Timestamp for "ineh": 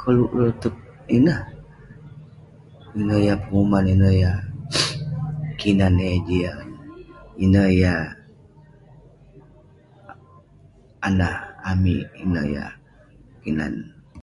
1.16-1.40, 3.00-3.18, 3.94-4.14, 7.44-7.68, 12.22-12.46